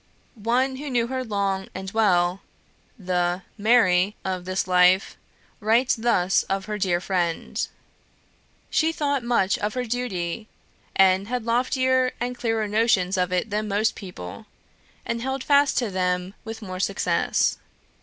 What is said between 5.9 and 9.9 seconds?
thus of her dead friend: "She thought much of her